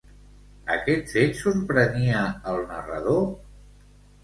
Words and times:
Aquest 0.75 1.11
fet 1.17 1.37
sorprenia 1.41 2.23
el 2.55 2.59
narrador? 2.73 3.23